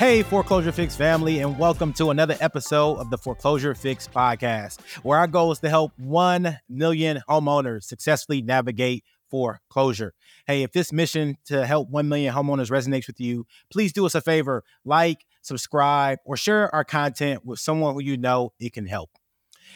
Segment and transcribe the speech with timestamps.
[0.00, 5.18] Hey, Foreclosure Fix family, and welcome to another episode of the Foreclosure Fix podcast, where
[5.18, 10.14] our goal is to help 1 million homeowners successfully navigate foreclosure.
[10.46, 14.14] Hey, if this mission to help 1 million homeowners resonates with you, please do us
[14.14, 18.86] a favor like, subscribe, or share our content with someone who you know it can
[18.86, 19.10] help.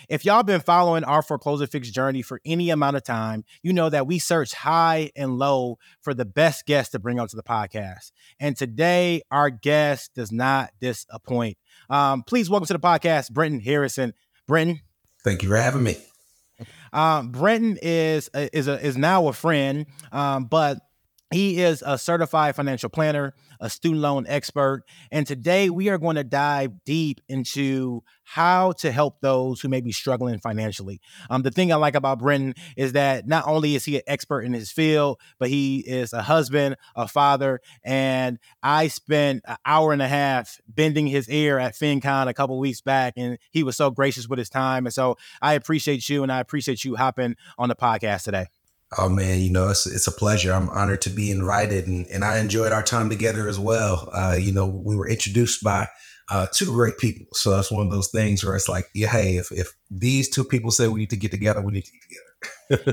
[0.09, 3.89] If y'all been following our foreclosure fix journey for any amount of time, you know
[3.89, 8.13] that we search high and low for the best guest to bring onto the podcast.
[8.39, 11.57] And today, our guest does not disappoint.
[11.89, 14.13] Um, please welcome to the podcast, Brenton Harrison.
[14.47, 14.81] Brenton.
[15.23, 15.97] Thank you for having me.
[16.93, 20.79] Um, Brenton is is a, is now a friend, um, but
[21.35, 26.15] he is a certified financial planner, a student loan expert, and today we are going
[26.15, 31.01] to dive deep into how to help those who may be struggling financially.
[31.29, 34.43] Um, the thing I like about Brenton is that not only is he an expert
[34.43, 39.93] in his field, but he is a husband, a father, and I spent an hour
[39.93, 43.77] and a half bending his ear at FinCon a couple weeks back, and he was
[43.77, 44.87] so gracious with his time.
[44.87, 48.47] And so I appreciate you, and I appreciate you hopping on the podcast today.
[48.99, 50.53] Oh man, you know it's it's a pleasure.
[50.53, 54.09] I'm honored to be invited, and and I enjoyed our time together as well.
[54.13, 55.89] Uh, you know, we were introduced by
[56.31, 59.37] uh, two great people, so that's one of those things where it's like, yeah, hey,
[59.37, 62.01] if if these two people say we need to get together, we need to get
[62.03, 62.25] together.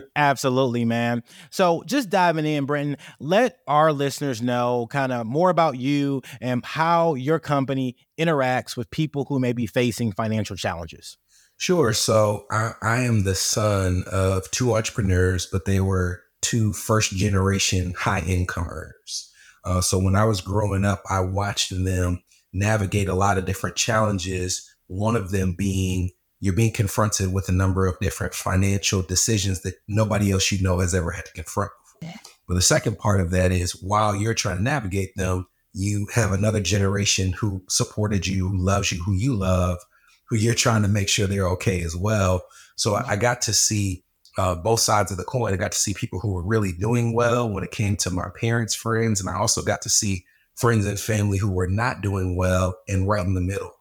[0.16, 1.24] Absolutely, man.
[1.50, 6.66] So just diving in, Brenton, let our listeners know kind of more about you and
[6.66, 11.18] how your company interacts with people who may be facing financial challenges.
[11.62, 11.94] Sure.
[11.94, 17.94] So I, I am the son of two entrepreneurs, but they were two first generation
[17.96, 19.32] high income earners.
[19.64, 23.76] Uh, so when I was growing up, I watched them navigate a lot of different
[23.76, 24.68] challenges.
[24.88, 29.76] One of them being you're being confronted with a number of different financial decisions that
[29.88, 31.70] nobody else you know has ever had to confront.
[32.00, 32.16] Before.
[32.48, 36.32] But the second part of that is while you're trying to navigate them, you have
[36.32, 39.78] another generation who supported you, who loves you, who you love,
[40.32, 42.42] who you're trying to make sure they're okay as well.
[42.78, 44.06] So I, I got to see
[44.38, 45.54] uh, both sides of the coin.
[45.54, 48.30] I got to see people who were really doing well when it came to my
[48.40, 50.24] parents' friends, and I also got to see
[50.56, 53.74] friends and family who were not doing well and right in the middle.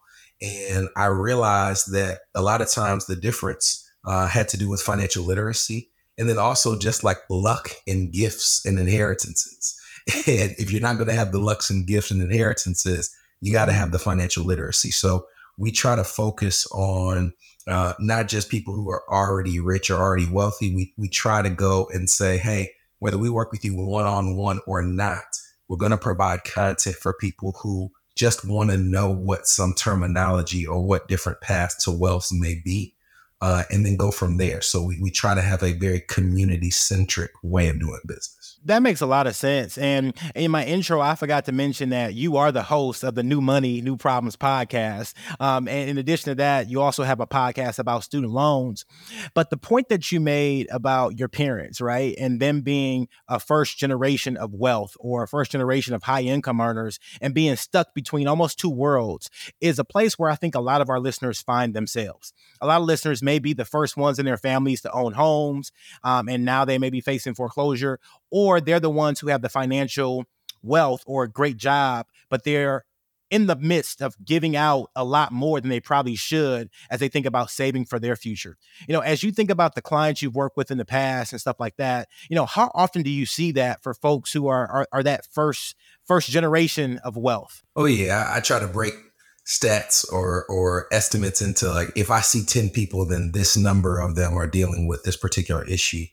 [0.43, 4.83] And I realized that a lot of times the difference uh, had to do with
[4.83, 9.77] financial literacy, and then also just like luck and gifts and inheritances.
[10.27, 13.66] And if you're not going to have the lucks and gifts and inheritances, you got
[13.66, 14.91] to have the financial literacy.
[14.91, 15.27] So
[15.60, 17.34] we try to focus on
[17.69, 20.75] uh, not just people who are already rich or already wealthy.
[20.75, 24.37] We, we try to go and say, hey, whether we work with you one on
[24.37, 25.22] one or not,
[25.69, 30.66] we're going to provide content for people who just want to know what some terminology
[30.66, 32.94] or what different paths to wealth may be,
[33.41, 34.61] uh, and then go from there.
[34.61, 38.59] So we, we try to have a very community centric way of doing business.
[38.67, 39.78] That makes a lot of sense.
[39.78, 43.23] And in my intro, I forgot to mention that you are the host of the
[43.23, 45.15] New Money, New Problems podcast.
[45.41, 48.84] Um, and in addition to that, you also have a podcast about student loans.
[49.33, 53.78] But the point that you made about your parents, right, and them being a first
[53.78, 58.27] generation of wealth or a first generation of high income earners and being stuck between
[58.27, 59.31] almost two worlds
[59.62, 62.34] is a place where I think a lot of our listeners find themselves.
[62.61, 65.71] A lot of listeners may be the first ones in their families to own homes,
[66.03, 69.49] um, and now they may be facing foreclosure or they're the ones who have the
[69.49, 70.25] financial
[70.63, 72.85] wealth or a great job, but they're
[73.31, 77.09] in the midst of giving out a lot more than they probably should as they
[77.09, 78.57] think about saving for their future.
[78.89, 81.41] You know, as you think about the clients you've worked with in the past and
[81.41, 84.67] stuff like that, you know, how often do you see that for folks who are
[84.67, 87.63] are, are that first first generation of wealth?
[87.77, 88.95] Oh yeah, I, I try to break
[89.50, 94.15] stats or or estimates into like if I see 10 people, then this number of
[94.15, 96.06] them are dealing with this particular issue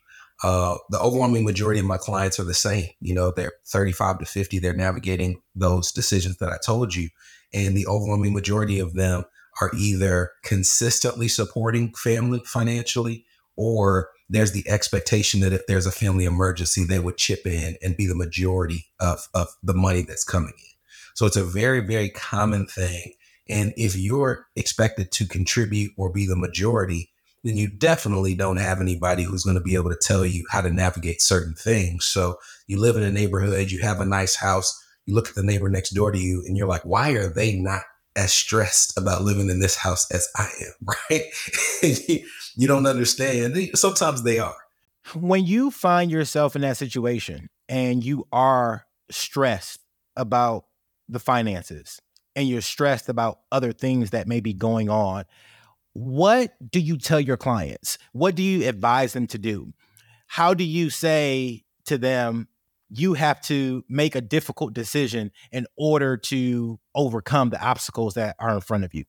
[0.44, 2.90] uh, the overwhelming majority of my clients are the same.
[3.00, 4.60] You know, they're 35 to 50.
[4.60, 7.10] They're navigating those decisions that I told you.
[7.54, 9.24] And the overwhelming majority of them
[9.62, 16.26] are either consistently supporting family financially or there's the expectation that if there's a family
[16.26, 20.54] emergency, they would chip in and be the majority of, of the money that's coming
[20.56, 20.76] in.
[21.16, 23.14] So it's a very, very common thing.
[23.50, 27.12] And if you're expected to contribute or be the majority,
[27.44, 30.62] then you definitely don't have anybody who's going to be able to tell you how
[30.62, 32.06] to navigate certain things.
[32.06, 35.44] So you live in a neighborhood, you have a nice house, you look at the
[35.44, 37.82] neighbor next door to you, and you're like, why are they not
[38.16, 40.96] as stressed about living in this house as I am?
[41.10, 42.24] Right?
[42.56, 43.56] you don't understand.
[43.76, 44.56] Sometimes they are.
[45.14, 49.80] When you find yourself in that situation and you are stressed
[50.18, 50.66] about
[51.08, 52.02] the finances
[52.38, 55.26] and you're stressed about other things that may be going on,
[55.94, 57.98] what do you tell your clients?
[58.14, 59.74] What do you advise them to do?
[60.28, 62.48] How do you say to them,
[62.90, 68.54] you have to make a difficult decision in order to overcome the obstacles that are
[68.54, 69.06] in front of you?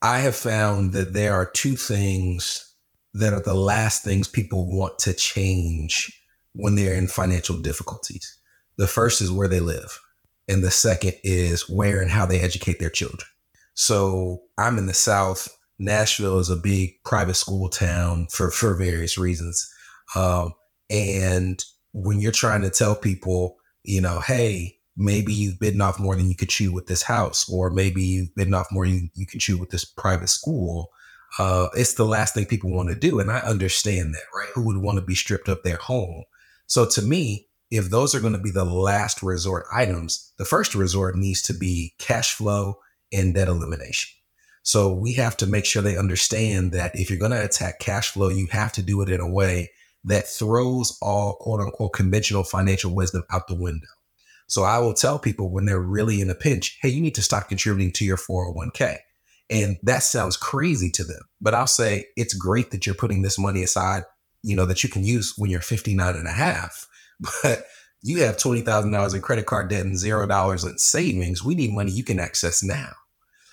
[0.00, 2.74] I have found that there are two things
[3.12, 6.18] that are the last things people want to change
[6.54, 8.38] when they're in financial difficulties.
[8.78, 10.00] The first is where they live,
[10.48, 13.28] and the second is where and how they educate their children.
[13.74, 15.48] So I'm in the South.
[15.78, 19.68] Nashville is a big private school town for, for various reasons.
[20.14, 20.54] Um,
[20.90, 21.62] and
[21.92, 26.28] when you're trying to tell people, you know, hey, maybe you've bitten off more than
[26.28, 29.40] you could chew with this house, or maybe you've bitten off more than you can
[29.40, 30.90] chew with this private school,
[31.38, 33.18] uh, it's the last thing people want to do.
[33.18, 34.48] And I understand that, right?
[34.54, 36.24] Who would want to be stripped of their home?
[36.66, 40.76] So to me, if those are going to be the last resort items, the first
[40.76, 42.78] resort needs to be cash flow
[43.12, 44.16] and debt elimination.
[44.62, 48.10] So we have to make sure they understand that if you're going to attack cash
[48.10, 49.72] flow, you have to do it in a way
[50.04, 53.88] that throws all quote unquote conventional financial wisdom out the window.
[54.46, 57.22] So I will tell people when they're really in a pinch, hey, you need to
[57.22, 58.98] stop contributing to your 401k.
[59.50, 61.22] And that sounds crazy to them.
[61.40, 64.04] But I'll say it's great that you're putting this money aside,
[64.42, 66.86] you know, that you can use when you're 59 and a half.
[67.42, 67.64] But
[68.02, 71.42] you have $20,000 in credit card debt and $0 in savings.
[71.42, 72.92] We need money you can access now.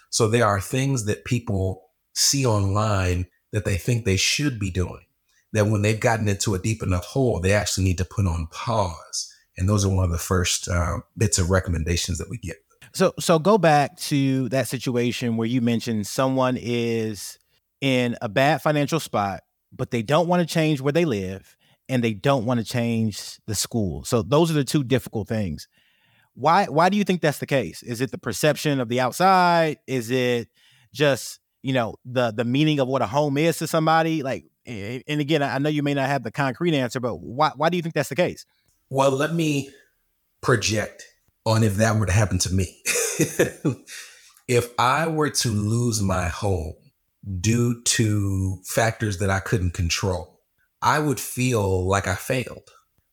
[0.10, 5.06] So there are things that people see online that they think they should be doing
[5.54, 8.48] that when they've gotten into a deep enough hole, they actually need to put on
[8.52, 9.34] pause.
[9.58, 12.58] And those are one of the first uh, bits of recommendations that we get.
[12.94, 17.38] So, so go back to that situation where you mentioned someone is
[17.80, 19.42] in a bad financial spot,
[19.72, 21.56] but they don't want to change where they live
[21.91, 24.05] and they don't want to change the school.
[24.05, 25.67] So those are the two difficult things.
[26.33, 27.83] Why why do you think that's the case?
[27.83, 29.77] Is it the perception of the outside?
[29.88, 30.47] Is it
[30.93, 34.23] just, you know, the the meaning of what a home is to somebody?
[34.23, 37.67] Like and again, I know you may not have the concrete answer, but why why
[37.67, 38.45] do you think that's the case?
[38.89, 39.69] Well, let me
[40.41, 41.03] project
[41.45, 42.81] on if that were to happen to me.
[44.47, 46.75] if I were to lose my home
[47.41, 50.31] due to factors that I couldn't control,
[50.81, 52.69] I would feel like I failed.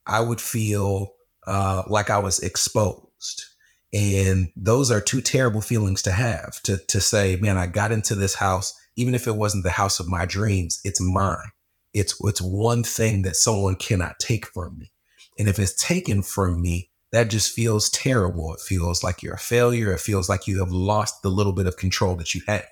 [0.07, 1.13] I would feel
[1.47, 3.45] uh, like I was exposed.
[3.93, 8.15] And those are two terrible feelings to have to, to say, man, I got into
[8.15, 11.53] this house even if it wasn't the house of my dreams, it's mine.
[11.95, 14.91] It's it's one thing that someone cannot take from me.
[15.39, 18.53] And if it's taken from me, that just feels terrible.
[18.55, 19.93] It feels like you're a failure.
[19.93, 22.67] It feels like you have lost the little bit of control that you had.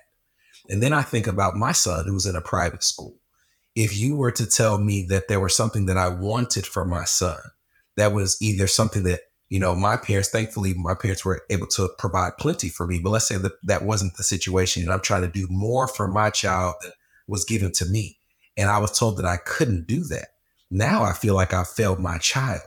[0.69, 3.15] And then I think about my son who's in a private school.
[3.77, 7.05] If you were to tell me that there was something that I wanted for my
[7.05, 7.37] son,
[7.95, 11.89] that was either something that you know, my parents, thankfully, my parents were able to
[11.97, 12.99] provide plenty for me.
[12.99, 16.07] But let's say that that wasn't the situation, and I'm trying to do more for
[16.07, 16.91] my child than
[17.27, 18.19] was given to me.
[18.57, 20.29] And I was told that I couldn't do that.
[20.69, 22.61] Now I feel like I failed my child.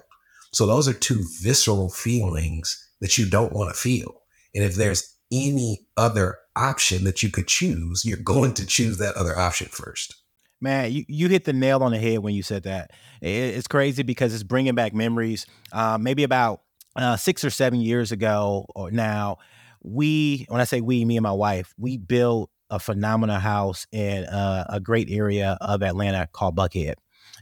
[0.53, 4.23] So those are two visceral feelings that you don't want to feel.
[4.55, 9.17] And if there's any other option that you could choose, you're going to choose that
[9.17, 10.20] other option first.
[10.61, 12.91] Man, you, you hit the nail on the head when you said that.
[13.23, 15.47] It, it's crazy because it's bringing back memories.
[15.73, 16.63] Uh, maybe about
[16.97, 19.39] uh, six or seven years ago or now,
[19.83, 24.25] we, when I say we, me and my wife, we built a phenomenal house in
[24.25, 26.95] uh, a great area of Atlanta called Buckhead.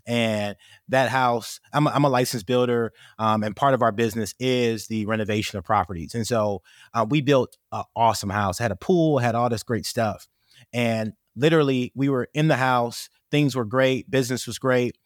[0.07, 0.57] And
[0.89, 4.87] that house, I'm a, I'm a licensed builder, um, and part of our business is
[4.87, 6.15] the renovation of properties.
[6.15, 6.63] And so
[6.95, 10.27] uh, we built an awesome house, had a pool, had all this great stuff.
[10.73, 14.97] And literally, we were in the house, things were great, business was great.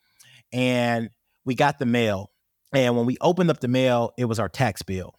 [0.52, 1.10] And
[1.44, 2.32] we got the mail
[2.72, 5.14] and when we opened up the mail, it was our tax bill.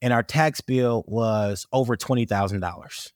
[0.00, 3.12] And our tax bill was over $20,000.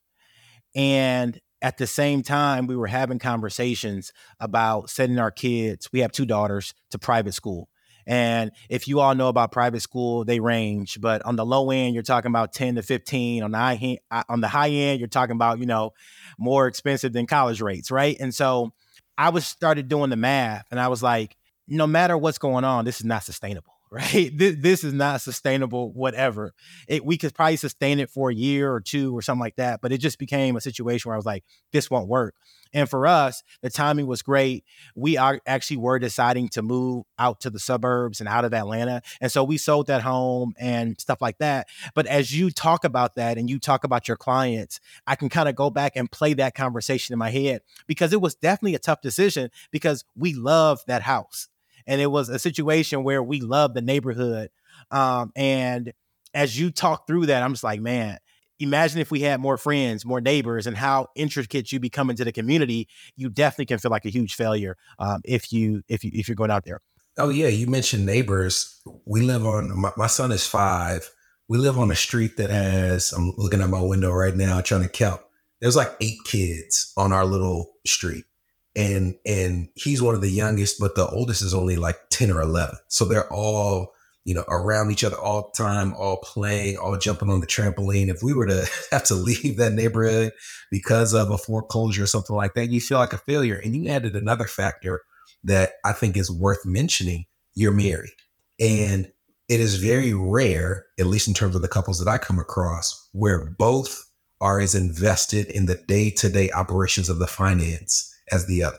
[0.74, 6.12] And at the same time, we were having conversations about sending our kids, we have
[6.12, 7.68] two daughters, to private school.
[8.06, 11.94] And if you all know about private school, they range, but on the low end,
[11.94, 13.42] you're talking about 10 to 15.
[13.42, 15.92] On the high end, uh, on the high end, you're talking about, you know,
[16.38, 18.16] more expensive than college rates, right?
[18.18, 18.72] And so
[19.16, 21.36] I was started doing the math and I was like,
[21.68, 24.32] no matter what's going on, this is not sustainable, right?
[24.42, 26.54] This, this is not sustainable, whatever.
[26.88, 29.80] It, we could probably sustain it for a year or two or something like that,
[29.80, 32.34] but it just became a situation where I was like, this won't work.
[32.72, 34.64] And for us, the timing was great.
[34.96, 39.02] We are actually were deciding to move out to the suburbs and out of Atlanta.
[39.20, 41.68] And so we sold that home and stuff like that.
[41.94, 45.50] But as you talk about that and you talk about your clients, I can kind
[45.50, 48.78] of go back and play that conversation in my head because it was definitely a
[48.78, 51.48] tough decision because we love that house
[51.86, 54.50] and it was a situation where we loved the neighborhood.
[54.90, 55.92] Um, and
[56.34, 58.18] as you talk through that, I'm just like, man,
[58.58, 62.32] imagine if we had more friends, more neighbors, and how intricate you become into the
[62.32, 62.88] community.
[63.16, 66.36] You definitely can feel like a huge failure um, if you if you if you're
[66.36, 66.80] going out there.
[67.18, 68.80] Oh yeah, you mentioned neighbors.
[69.04, 71.10] We live on my, my son is five.
[71.48, 73.12] We live on a street that has.
[73.12, 75.20] I'm looking at my window right now, trying to count.
[75.60, 78.24] There's like eight kids on our little street,
[78.74, 82.40] and and he's one of the youngest, but the oldest is only like ten or
[82.40, 82.76] eleven.
[82.88, 83.92] So they're all
[84.24, 88.08] you know around each other all the time, all playing, all jumping on the trampoline.
[88.08, 90.32] If we were to have to leave that neighborhood
[90.70, 93.60] because of a foreclosure or something like that, you feel like a failure.
[93.62, 95.02] And you added another factor
[95.44, 98.12] that I think is worth mentioning, you're married.
[98.60, 99.10] And
[99.48, 103.08] it is very rare, at least in terms of the couples that I come across,
[103.12, 104.08] where both
[104.40, 108.78] are as invested in the day to day operations of the finance as the other.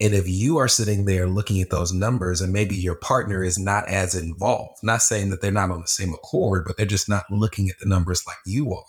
[0.00, 3.58] And if you are sitting there looking at those numbers and maybe your partner is
[3.58, 7.08] not as involved, not saying that they're not on the same accord, but they're just
[7.08, 8.84] not looking at the numbers like you are.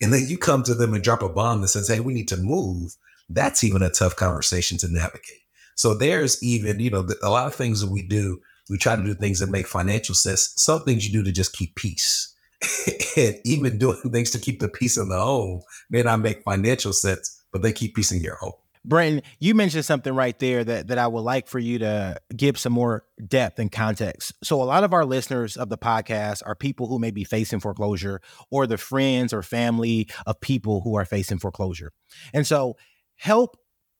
[0.00, 2.28] And then you come to them and drop a bomb that says, hey, we need
[2.28, 2.96] to move.
[3.28, 5.42] That's even a tough conversation to navigate.
[5.76, 8.40] So there's even, you know, a lot of things that we do,
[8.70, 10.54] we try to do things that make financial sense.
[10.56, 12.34] Some things you do to just keep peace.
[13.16, 16.92] and even doing things to keep the peace in the home may not make financial
[16.92, 18.54] sense, but they keep peace in your home.
[18.84, 22.58] Brenton, you mentioned something right there that, that I would like for you to give
[22.58, 24.34] some more depth and context.
[24.42, 27.60] So, a lot of our listeners of the podcast are people who may be facing
[27.60, 31.92] foreclosure or the friends or family of people who are facing foreclosure.
[32.34, 32.76] And so,
[33.16, 33.56] help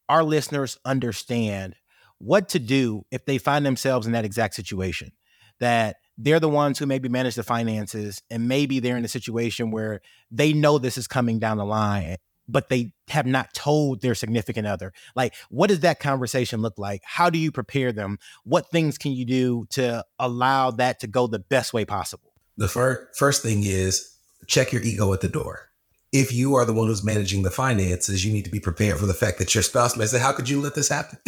[0.08, 1.76] our listeners understand
[2.18, 5.12] what to do if they find themselves in that exact situation
[5.60, 9.70] that they're the ones who maybe manage the finances and maybe they're in a situation
[9.70, 10.00] where
[10.30, 12.16] they know this is coming down the line
[12.48, 17.02] but they have not told their significant other like what does that conversation look like
[17.04, 21.26] how do you prepare them what things can you do to allow that to go
[21.26, 25.70] the best way possible the fir- first thing is check your ego at the door
[26.12, 29.06] if you are the one who's managing the finances, you need to be prepared for
[29.06, 31.18] the fact that your spouse may say, How could you let this happen?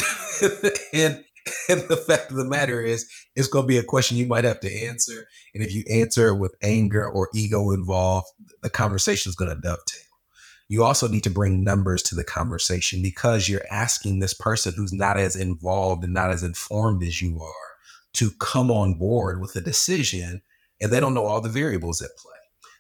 [0.93, 1.25] and
[1.69, 4.45] and the fact of the matter is, it's going to be a question you might
[4.45, 5.27] have to answer.
[5.55, 8.29] And if you answer with anger or ego involved,
[8.63, 10.03] the conversation is going to dovetail.
[10.69, 14.93] You also need to bring numbers to the conversation because you're asking this person who's
[14.93, 17.53] not as involved and not as informed as you are
[18.15, 20.43] to come on board with a decision,
[20.81, 22.33] and they don't know all the variables at play.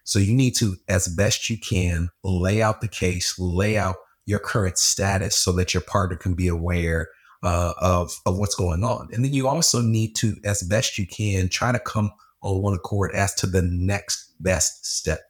[0.04, 4.38] So you need to, as best you can, lay out the case, lay out your
[4.38, 7.08] current status so that your partner can be aware
[7.42, 9.08] uh, of, of what's going on.
[9.12, 12.74] And then you also need to, as best you can, try to come on one
[12.74, 15.20] accord as to the next best step.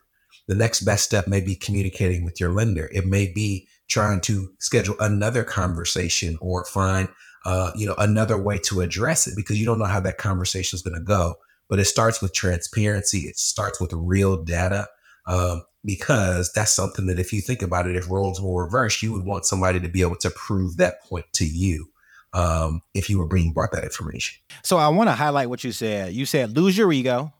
[0.48, 2.88] The next best step may be communicating with your lender.
[2.92, 7.08] It may be trying to schedule another conversation or find,
[7.44, 10.76] uh, you know, another way to address it because you don't know how that conversation
[10.76, 11.36] is going to go
[11.68, 13.20] but it starts with transparency.
[13.20, 14.88] It starts with real data.
[15.26, 19.12] Um, because that's something that if you think about it, if roles were reversed, you
[19.12, 21.86] would want somebody to be able to prove that point to you
[22.32, 24.40] um, if you were being brought that information.
[24.64, 26.12] So I want to highlight what you said.
[26.12, 27.32] You said lose your ego,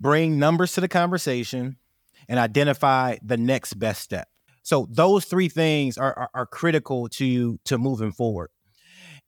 [0.00, 1.76] bring numbers to the conversation,
[2.28, 4.28] and identify the next best step.
[4.62, 8.50] So those three things are, are, are critical to to moving forward.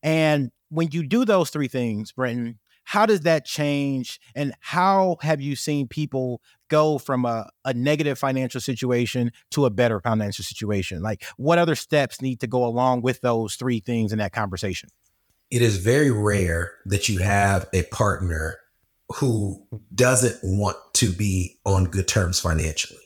[0.03, 5.41] And when you do those three things, Brenton, how does that change and how have
[5.41, 11.03] you seen people go from a, a negative financial situation to a better financial situation
[11.03, 14.89] like what other steps need to go along with those three things in that conversation
[15.51, 18.57] it is very rare that you have a partner
[19.17, 23.01] who doesn't want to be on good terms financially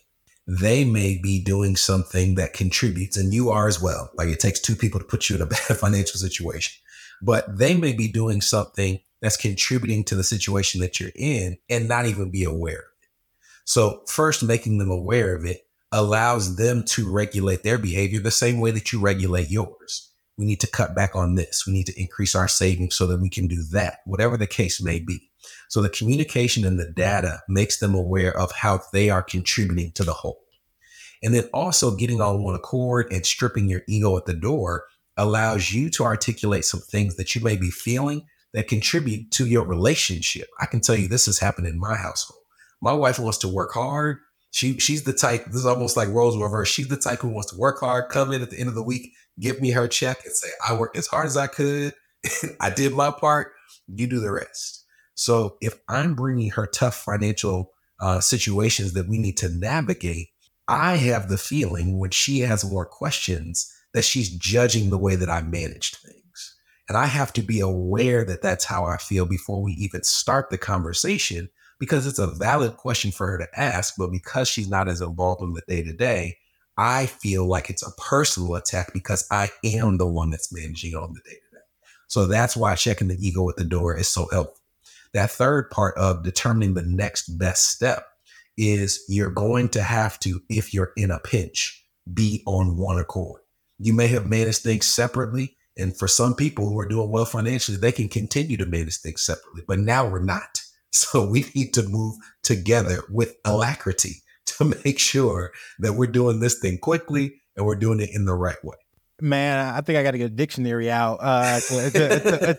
[0.47, 4.59] they may be doing something that contributes and you are as well like it takes
[4.59, 6.73] two people to put you in a bad financial situation
[7.23, 11.89] but they may be doing something that's contributing to the situation that you're in and
[11.89, 13.09] not even be aware of it.
[13.65, 18.61] So, first, making them aware of it allows them to regulate their behavior the same
[18.61, 20.11] way that you regulate yours.
[20.39, 21.65] We need to cut back on this.
[21.67, 24.81] We need to increase our savings so that we can do that, whatever the case
[24.81, 25.30] may be.
[25.69, 30.05] So, the communication and the data makes them aware of how they are contributing to
[30.05, 30.41] the whole.
[31.23, 34.85] And then also getting on one accord and stripping your ego at the door
[35.17, 39.65] allows you to articulate some things that you may be feeling that contribute to your
[39.65, 40.49] relationship.
[40.61, 42.41] I can tell you this has happened in my household.
[42.81, 44.19] My wife wants to work hard.
[44.53, 46.69] She she's the type, this is almost like roles reverse.
[46.69, 48.83] She's the type who wants to work hard, come in at the end of the
[48.83, 51.95] week, give me her check and say, I worked as hard as I could.
[52.61, 53.53] I did my part.
[53.87, 54.80] You do the rest.
[55.21, 60.29] So if I'm bringing her tough financial uh, situations that we need to navigate,
[60.67, 65.29] I have the feeling when she has more questions that she's judging the way that
[65.29, 66.57] I managed things.
[66.89, 70.49] And I have to be aware that that's how I feel before we even start
[70.49, 73.97] the conversation because it's a valid question for her to ask.
[73.99, 76.39] But because she's not as involved in the day to day,
[76.79, 81.13] I feel like it's a personal attack because I am the one that's managing on
[81.13, 81.63] the day to day.
[82.09, 84.60] So that's why checking the ego at the door is so helpful.
[85.13, 88.07] That third part of determining the next best step
[88.57, 93.41] is you're going to have to, if you're in a pinch, be on one accord.
[93.79, 95.57] You may have managed things separately.
[95.79, 99.23] And for some people who are doing well financially, they can continue to manage things
[99.23, 99.63] separately.
[99.67, 100.61] But now we're not.
[100.93, 106.59] So we need to move together with alacrity to make sure that we're doing this
[106.59, 108.77] thing quickly and we're doing it in the right way.
[109.21, 112.55] Man, I think I got to get a dictionary out uh, to, to,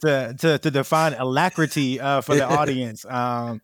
[0.00, 3.04] to, to, to, define alacrity uh, for the audience.
[3.04, 3.60] Um,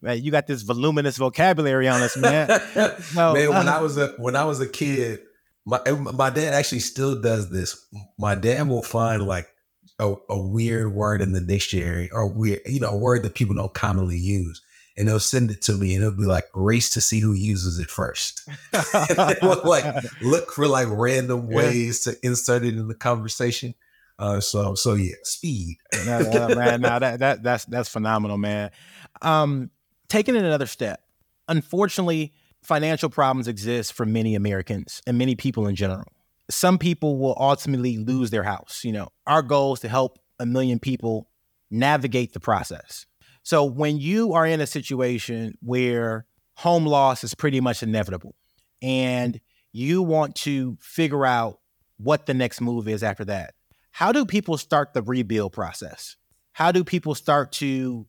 [0.00, 2.48] man, you got this voluminous vocabulary on us, man.
[3.14, 5.20] No, man, when uh, I was a when I was a kid,
[5.64, 7.86] my my dad actually still does this.
[8.18, 9.48] My dad will find like
[9.98, 13.54] a, a weird word in the dictionary or weird, you know, a word that people
[13.54, 14.60] don't commonly use
[14.96, 17.78] and they'll send it to me and it'll be like race to see who uses
[17.78, 18.48] it first.
[19.24, 19.42] like
[20.22, 22.12] look for like random ways yeah.
[22.12, 23.74] to insert it in the conversation.
[24.18, 25.76] Uh, so so yeah, speed.
[26.06, 28.70] no, no, man, no, that that that's that's phenomenal, man.
[29.22, 29.70] Um,
[30.08, 31.00] taking it another step.
[31.48, 32.32] Unfortunately,
[32.62, 36.12] financial problems exist for many Americans and many people in general.
[36.48, 38.82] Some people will ultimately lose their house.
[38.84, 41.28] You know, our goal is to help a million people
[41.70, 43.06] navigate the process.
[43.44, 48.34] So when you are in a situation where home loss is pretty much inevitable
[48.82, 49.38] and
[49.70, 51.60] you want to figure out
[51.98, 53.54] what the next move is after that,
[53.90, 56.16] how do people start the rebuild process?
[56.52, 58.06] How do people start to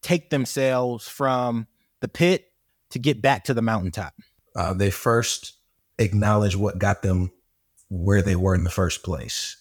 [0.00, 1.66] take themselves from
[2.00, 2.46] the pit
[2.90, 4.14] to get back to the mountaintop?
[4.56, 5.52] Uh, they first
[5.98, 7.30] acknowledge what got them
[7.90, 9.57] where they were in the first place.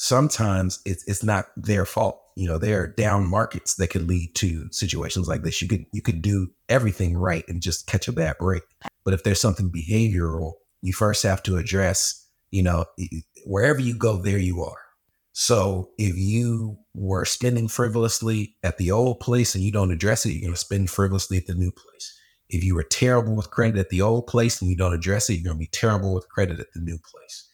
[0.00, 2.22] Sometimes it's, it's not their fault.
[2.36, 5.60] You know there are down markets that could lead to situations like this.
[5.60, 8.62] You could you could do everything right and just catch a bad break.
[9.04, 10.52] But if there's something behavioral
[10.82, 12.84] you first have to address you know
[13.44, 14.78] wherever you go there you are.
[15.32, 20.30] So if you were spending frivolously at the old place and you don't address it
[20.30, 22.16] you're going to spend frivolously at the new place.
[22.48, 25.34] If you were terrible with credit at the old place and you don't address it
[25.34, 27.47] you're going to be terrible with credit at the new place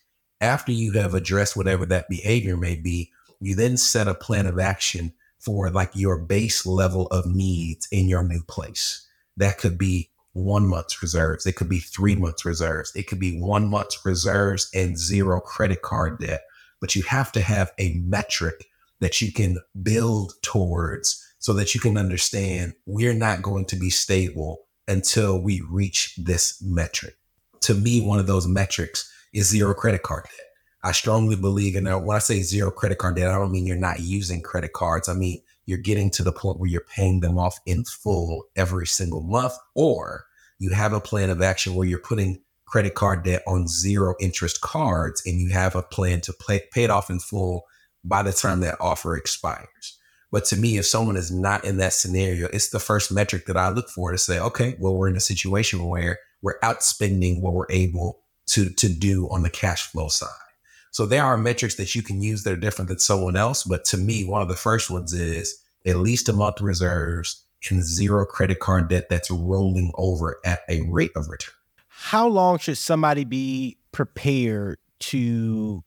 [0.44, 4.58] after you have addressed whatever that behavior may be you then set a plan of
[4.58, 9.06] action for like your base level of needs in your new place.
[9.36, 11.46] That could be one month's reserves.
[11.46, 12.92] It could be three months reserves.
[12.96, 16.42] It could be one month's reserves and zero credit card debt.
[16.80, 18.66] But you have to have a metric
[19.00, 23.90] that you can build towards so that you can understand we're not going to be
[23.90, 27.16] stable until we reach this metric.
[27.62, 30.46] To me, one of those metrics is zero credit card debt.
[30.82, 33.76] I strongly believe, and when I say zero credit card debt, I don't mean you're
[33.76, 35.08] not using credit cards.
[35.08, 38.86] I mean you're getting to the point where you're paying them off in full every
[38.86, 40.24] single month, or
[40.58, 44.60] you have a plan of action where you're putting credit card debt on zero interest
[44.60, 47.64] cards and you have a plan to pay, pay it off in full
[48.04, 49.98] by the time that offer expires.
[50.30, 53.56] But to me, if someone is not in that scenario, it's the first metric that
[53.56, 57.54] I look for to say, okay, well, we're in a situation where we're outspending what
[57.54, 60.28] we're able to, to do on the cash flow side.
[60.90, 63.64] So there are metrics that you can use that are different than someone else.
[63.64, 67.82] But to me, one of the first ones is at least a month reserves and
[67.82, 71.54] zero credit card debt that's rolling over at a rate of return.
[71.88, 75.82] How long should somebody be prepared to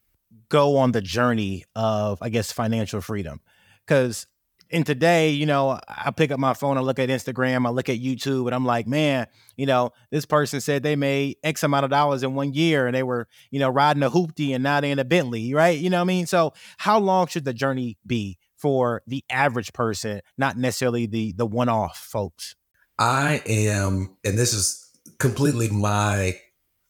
[0.50, 3.42] go on the journey of, I guess, financial freedom?
[3.86, 4.28] Because
[4.72, 7.90] and today, you know, I pick up my phone, I look at Instagram, I look
[7.90, 11.86] at YouTube, and I'm like, man, you know, this person said they made X amount
[11.86, 14.84] of dollars in one year and they were, you know, riding a hoopty and not
[14.84, 15.78] in a Bentley, right?
[15.78, 16.26] You know what I mean?
[16.26, 21.46] So how long should the journey be for the average person, not necessarily the the
[21.46, 22.56] one-off folks?
[23.00, 26.40] I am, and this is completely my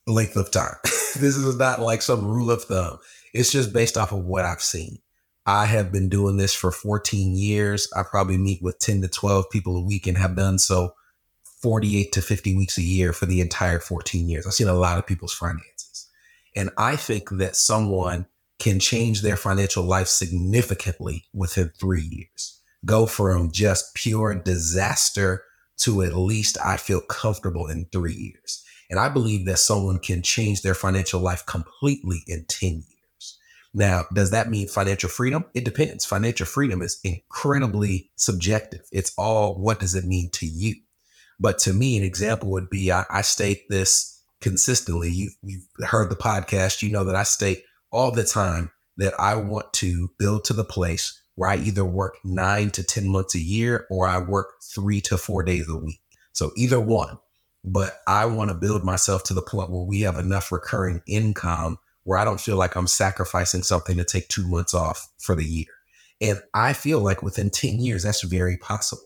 [0.07, 0.75] length of time.
[0.83, 2.99] this is not like some rule of thumb.
[3.33, 4.99] It's just based off of what I've seen.
[5.47, 7.87] I have been doing this for 14 years.
[7.95, 10.93] I probably meet with 10 to 12 people a week and have done so
[11.61, 14.45] 48 to 50 weeks a year for the entire 14 years.
[14.45, 16.09] I've seen a lot of people's finances.
[16.53, 18.27] And I think that someone
[18.59, 22.61] can change their financial life significantly within three years.
[22.85, 25.43] Go from just pure disaster
[25.77, 28.65] to at least I feel comfortable in three years.
[28.89, 32.96] And I believe that someone can change their financial life completely in 10 years.
[33.77, 35.45] Now, does that mean financial freedom?
[35.53, 36.03] It depends.
[36.03, 38.81] Financial freedom is incredibly subjective.
[38.91, 40.73] It's all what does it mean to you?
[41.39, 45.11] But to me, an example would be I, I state this consistently.
[45.11, 49.35] You, you've heard the podcast, you know that I state all the time that I
[49.35, 53.39] want to build to the place where I either work nine to 10 months a
[53.39, 56.01] year or I work three to four days a week.
[56.33, 57.19] So either one.
[57.63, 61.77] But I want to build myself to the point where we have enough recurring income
[62.07, 65.43] where I don't feel like I'm sacrificing something to take two months off for the
[65.43, 65.67] year.
[66.21, 69.03] And I feel like within 10 years, that's very possible.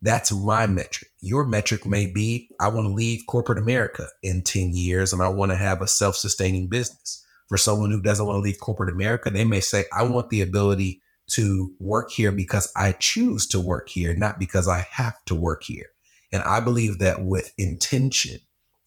[0.00, 1.10] That's my metric.
[1.20, 5.28] Your metric may be I want to leave corporate America in 10 years and I
[5.28, 7.22] want to have a self sustaining business.
[7.50, 10.40] For someone who doesn't want to leave corporate America, they may say, I want the
[10.40, 15.34] ability to work here because I choose to work here, not because I have to
[15.34, 15.88] work here.
[16.32, 18.40] And I believe that with intention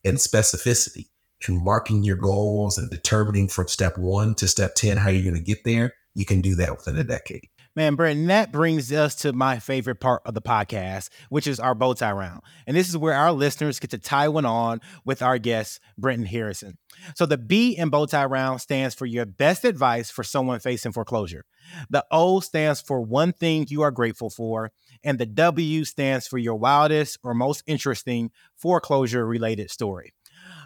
[0.03, 1.09] and specificity
[1.47, 5.35] and marking your goals and determining from step one to step 10 how you're going
[5.35, 7.47] to get there, you can do that within a decade.
[7.73, 11.73] Man, Brenton, that brings us to my favorite part of the podcast, which is our
[11.73, 12.41] bow tie round.
[12.67, 16.25] And this is where our listeners get to tie one on with our guest, Brenton
[16.25, 16.77] Harrison.
[17.15, 20.91] So the B in bow tie round stands for your best advice for someone facing
[20.91, 21.45] foreclosure.
[21.89, 24.73] The O stands for one thing you are grateful for.
[25.01, 30.13] And the W stands for your wildest or most interesting foreclosure related story.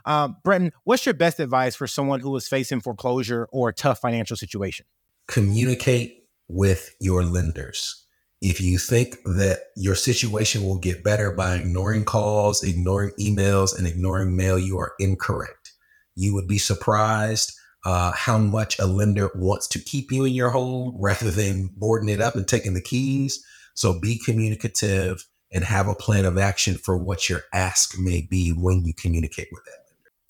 [0.06, 4.00] Um, Brenton, what's your best advice for someone who is facing foreclosure or a tough
[4.00, 4.86] financial situation?
[5.28, 8.06] Communicate with your lenders.
[8.42, 13.88] If you think that your situation will get better by ignoring calls, ignoring emails, and
[13.88, 15.74] ignoring mail, you are incorrect.
[16.16, 17.54] You would be surprised
[17.86, 22.10] uh, how much a lender wants to keep you in your home rather than boarding
[22.10, 23.44] it up and taking the keys.
[23.74, 28.50] So be communicative and have a plan of action for what your ask may be
[28.50, 29.85] when you communicate with lender.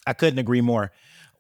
[0.05, 0.91] I couldn't agree more.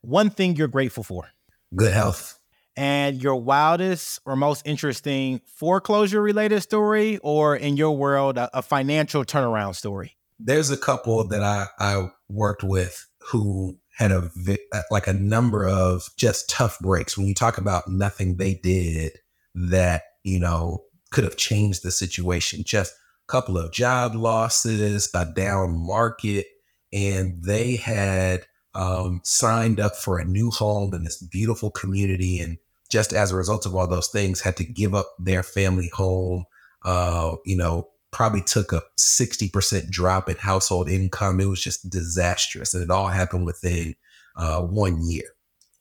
[0.01, 1.29] One thing you're grateful for
[1.75, 2.39] good health
[2.77, 8.61] and your wildest or most interesting foreclosure related story, or in your world, a, a,
[8.61, 10.17] financial turnaround story?
[10.39, 14.29] There's a couple that I, I worked with who had a
[14.73, 17.17] uh, like a number of just tough breaks.
[17.17, 19.13] When you talk about nothing they did
[19.53, 25.25] that you know could have changed the situation, just a couple of job losses, a
[25.25, 26.47] down market,
[26.91, 32.57] and they had um, signed up for a new home in this beautiful community and
[32.89, 36.45] just as a result of all those things, had to give up their family home.
[36.83, 41.39] Uh, you know, probably took a 60% drop in household income.
[41.39, 42.73] It was just disastrous.
[42.73, 43.95] And it all happened within
[44.35, 45.25] uh, one year.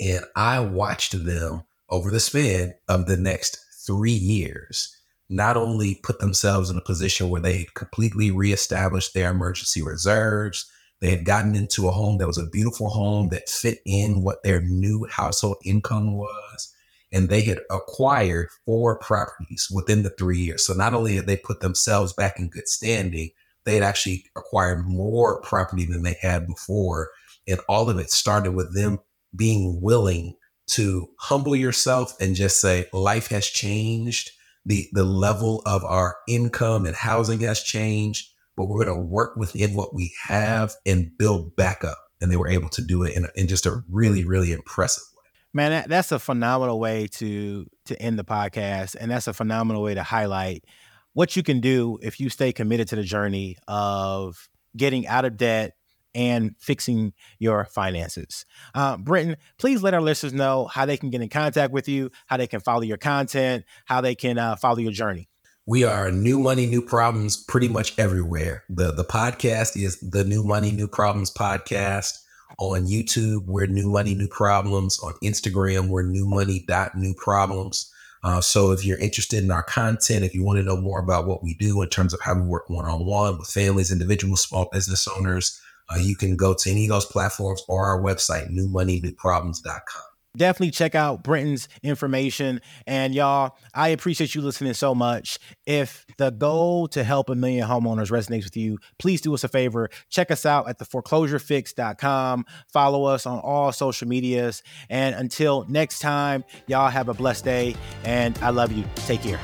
[0.00, 4.96] And I watched them over the span of the next three years
[5.28, 10.70] not only put themselves in a position where they completely reestablished their emergency reserves,
[11.04, 14.42] they had gotten into a home that was a beautiful home that fit in what
[14.42, 16.74] their new household income was
[17.14, 20.66] and they had acquired four properties within the three years.
[20.66, 23.30] So not only had they put themselves back in good standing,
[23.64, 27.10] they had actually acquired more property than they had before.
[27.46, 28.98] And all of it started with them
[29.34, 30.34] being willing
[30.70, 34.32] to humble yourself and just say, life has changed.
[34.66, 39.36] The, the level of our income and housing has changed, but we're going to work
[39.36, 41.98] within what we have and build back up.
[42.20, 45.24] And they were able to do it in, in just a really, really impressive way.
[45.52, 49.82] Man, that, that's a phenomenal way to to end the podcast, and that's a phenomenal
[49.82, 50.64] way to highlight
[51.12, 55.36] what you can do if you stay committed to the journey of getting out of
[55.36, 55.74] debt
[56.14, 58.46] and fixing your finances.
[58.74, 62.10] Uh, Brenton, please let our listeners know how they can get in contact with you,
[62.26, 65.28] how they can follow your content, how they can uh, follow your journey.
[65.66, 68.64] We are new money, new problems pretty much everywhere.
[68.68, 72.18] The the podcast is the new money, new problems podcast.
[72.58, 75.00] On YouTube, we're New Money, New Problems.
[75.00, 77.90] On Instagram, we're New Money dot New Problems.
[78.22, 81.26] Uh, so if you're interested in our content, if you want to know more about
[81.26, 84.42] what we do in terms of how we work one on one with families, individuals,
[84.42, 88.50] small business owners, uh, you can go to any of those platforms or our website,
[88.50, 92.60] newmoneynewproblems.com definitely check out Brenton's information.
[92.86, 95.38] And y'all, I appreciate you listening so much.
[95.66, 99.48] If the goal to help a million homeowners resonates with you, please do us a
[99.48, 99.88] favor.
[100.08, 102.46] Check us out at theforeclosurefix.com.
[102.68, 104.62] Follow us on all social medias.
[104.88, 107.76] And until next time, y'all have a blessed day.
[108.04, 108.84] And I love you.
[108.96, 109.40] Take care.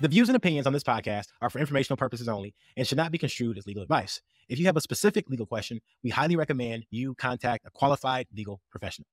[0.00, 3.10] The views and opinions on this podcast are for informational purposes only and should not
[3.10, 4.20] be construed as legal advice.
[4.48, 8.60] If you have a specific legal question, we highly recommend you contact a qualified legal
[8.70, 9.08] professional.